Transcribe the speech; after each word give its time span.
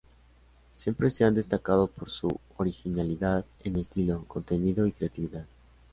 Siempre 0.73 1.11
se 1.11 1.25
han 1.25 1.35
destacado 1.35 1.85
por 1.85 2.09
su 2.09 2.39
originalidad 2.57 3.45
en 3.63 3.75
estilo, 3.77 4.23
contenido 4.27 4.87
y 4.87 4.93
creatividad. 4.93 5.45